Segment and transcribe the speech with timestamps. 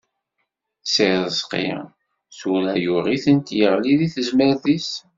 [0.91, 1.65] Si Rezqi
[2.37, 4.89] tura yuɣ-itent yeɣli di tezmert-is.